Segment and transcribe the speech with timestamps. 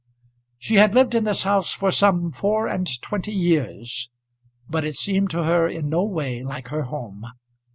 [0.57, 4.09] She had lived in this house for some four and twenty years,
[4.67, 7.23] but it seemed to her in no way like her home.